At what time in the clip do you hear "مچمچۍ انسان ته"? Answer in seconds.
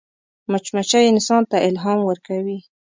0.51-1.57